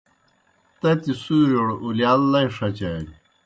[0.79, 3.15] تتیْ سُورِیؤڑ اُلِیال لئی ݜچانیْ۔